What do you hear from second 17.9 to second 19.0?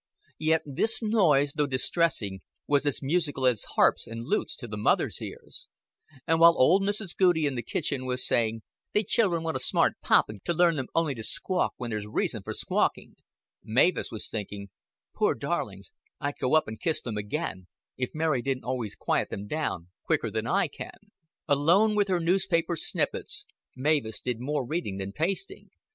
if Mary didn't always